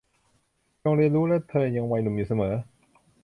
[0.83, 2.53] จงเรียนรู้และเธอยังวัยหนุ่มอยู่เสมอ